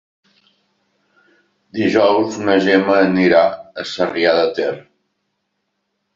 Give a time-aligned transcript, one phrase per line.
[1.79, 4.73] Dijous na Gemma anirà a Sarrià de Ter.